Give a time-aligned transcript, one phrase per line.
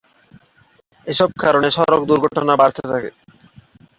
[1.07, 3.09] এসব কারণে সড়ক দুর্ঘটনা বাড়তে থাকে।